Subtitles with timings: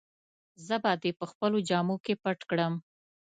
[0.67, 2.73] زه به دي په خپلو جامو کي پټ کړم.